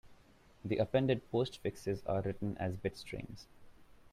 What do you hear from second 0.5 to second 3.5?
The appended postfixes are written as bit strings.